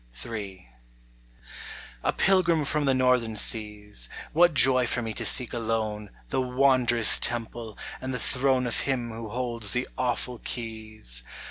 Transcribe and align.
3* 0.15 0.61
in 0.65 0.67
A 2.03 2.11
PILGRIM 2.11 2.65
from 2.65 2.85
the 2.85 2.93
northern 2.95 3.35
seas 3.35 4.09
What 4.33 4.55
joy 4.55 4.87
for 4.87 5.03
me 5.03 5.13
to 5.13 5.23
seek 5.23 5.53
alone 5.53 6.09
The 6.29 6.41
wondrous 6.41 7.19
Temple, 7.19 7.77
and 8.01 8.11
the 8.11 8.17
throne 8.17 8.65
Of 8.65 8.79
him 8.79 9.11
who 9.11 9.29
holds 9.29 9.73
the 9.73 9.87
awful 9.99 10.39
keys 10.39 11.23